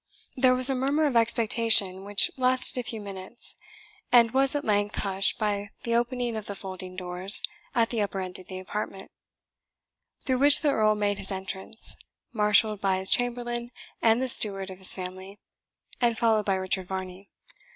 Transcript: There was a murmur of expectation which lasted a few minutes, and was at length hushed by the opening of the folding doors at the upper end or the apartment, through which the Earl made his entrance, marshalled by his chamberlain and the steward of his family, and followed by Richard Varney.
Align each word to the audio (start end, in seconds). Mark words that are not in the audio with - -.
There 0.35 0.55
was 0.55 0.67
a 0.71 0.73
murmur 0.73 1.05
of 1.05 1.15
expectation 1.15 2.03
which 2.03 2.31
lasted 2.35 2.79
a 2.79 2.83
few 2.83 2.99
minutes, 2.99 3.53
and 4.11 4.31
was 4.31 4.55
at 4.55 4.65
length 4.65 4.95
hushed 4.95 5.37
by 5.37 5.69
the 5.83 5.93
opening 5.93 6.35
of 6.35 6.47
the 6.47 6.55
folding 6.55 6.95
doors 6.95 7.39
at 7.75 7.91
the 7.91 8.01
upper 8.01 8.19
end 8.19 8.39
or 8.39 8.43
the 8.43 8.57
apartment, 8.57 9.11
through 10.25 10.39
which 10.39 10.61
the 10.61 10.71
Earl 10.71 10.95
made 10.95 11.19
his 11.19 11.31
entrance, 11.31 11.95
marshalled 12.33 12.81
by 12.81 12.97
his 12.97 13.11
chamberlain 13.11 13.69
and 14.01 14.19
the 14.19 14.27
steward 14.27 14.71
of 14.71 14.79
his 14.79 14.91
family, 14.95 15.37
and 16.01 16.17
followed 16.17 16.47
by 16.47 16.55
Richard 16.55 16.87
Varney. 16.87 17.29